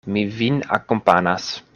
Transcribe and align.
Mi 0.13 0.21
vin 0.37 0.57
akompanas. 0.79 1.51